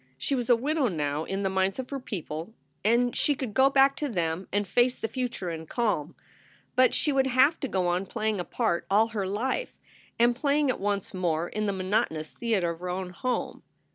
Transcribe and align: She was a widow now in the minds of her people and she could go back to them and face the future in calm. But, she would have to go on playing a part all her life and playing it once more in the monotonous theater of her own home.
She 0.17 0.33
was 0.33 0.49
a 0.49 0.55
widow 0.55 0.87
now 0.87 1.25
in 1.25 1.43
the 1.43 1.49
minds 1.51 1.77
of 1.77 1.91
her 1.91 1.99
people 1.99 2.55
and 2.83 3.15
she 3.15 3.35
could 3.35 3.53
go 3.53 3.69
back 3.69 3.95
to 3.97 4.09
them 4.09 4.47
and 4.51 4.67
face 4.67 4.95
the 4.95 5.07
future 5.07 5.51
in 5.51 5.67
calm. 5.67 6.15
But, 6.75 6.95
she 6.95 7.11
would 7.11 7.27
have 7.27 7.59
to 7.59 7.67
go 7.67 7.85
on 7.85 8.07
playing 8.07 8.39
a 8.39 8.43
part 8.43 8.87
all 8.89 9.09
her 9.09 9.27
life 9.27 9.77
and 10.17 10.35
playing 10.35 10.69
it 10.69 10.79
once 10.79 11.13
more 11.13 11.47
in 11.49 11.67
the 11.67 11.71
monotonous 11.71 12.31
theater 12.31 12.71
of 12.71 12.79
her 12.79 12.89
own 12.89 13.11
home. 13.11 13.61